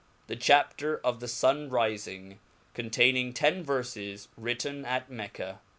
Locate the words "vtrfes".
3.63-4.29